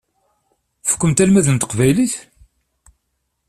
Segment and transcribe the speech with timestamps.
[0.83, 2.15] Tfukkemt almad n teqbaylit?